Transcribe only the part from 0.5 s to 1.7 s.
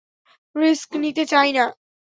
Risk নিতে চাই নি।